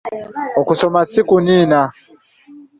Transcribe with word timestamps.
Okusoma 0.59 0.99
si 1.11 1.21
kuniina. 1.27 1.79